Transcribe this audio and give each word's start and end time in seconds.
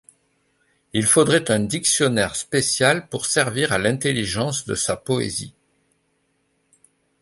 Il 0.93 1.05
faudrait 1.05 1.51
un 1.51 1.59
dictionnaire 1.59 2.35
spécial 2.35 3.07
pour 3.07 3.27
servir 3.27 3.71
à 3.71 3.77
l’intelligence 3.77 4.65
de 4.65 4.73
sa 4.73 4.97
poésie. 4.97 5.53